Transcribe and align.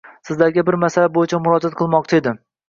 Sizlarga 0.27 0.63
bir 0.69 0.77
masala 0.83 1.11
buyichba 1.19 1.41
murojaat 1.49 1.77
qilmoqchi 1.83 2.21
edim. 2.23 2.43